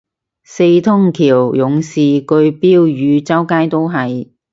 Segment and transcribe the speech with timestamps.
[0.43, 4.31] 四通橋勇士句標語周街都係